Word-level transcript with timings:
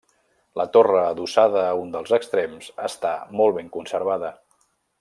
La 0.59 0.63
torre 0.77 1.01
adossada 1.09 1.61
a 1.65 1.75
un 1.81 1.93
dels 1.97 2.15
extrems, 2.19 2.71
està 2.89 3.13
molt 3.43 3.57
ben 3.59 3.71
conservada. 3.77 4.33